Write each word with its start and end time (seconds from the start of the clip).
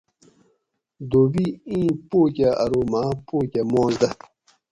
دھوبی 1.09 1.45
اِیں 1.69 1.89
پو 2.09 2.19
کہ 2.35 2.47
ارو 2.63 2.81
ماۤں 2.91 3.11
پو 3.27 3.37
کہ 3.51 3.61
ماس 3.71 3.93
دہ 4.01 4.09